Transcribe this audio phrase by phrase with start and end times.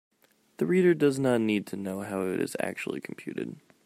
[0.57, 3.57] The reader does not need to know how it is actually computed.